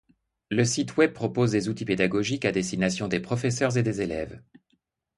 [0.49, 4.41] Le site Web propose des outils pédagogiques à destination des professeurs et des élèves.